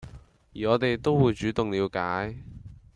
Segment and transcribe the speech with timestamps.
[0.55, 2.35] 而我哋都會主動了解